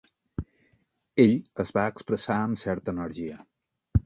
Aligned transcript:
Ell 1.25 1.35
"es 1.65 1.71
va 1.77 1.85
expressar 1.93 2.39
amb 2.47 2.63
certa 2.63 2.97
energia". 2.97 3.39